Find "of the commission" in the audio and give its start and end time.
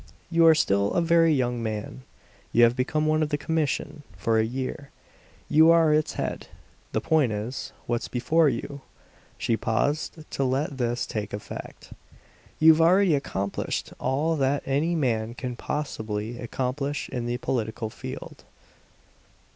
3.21-4.01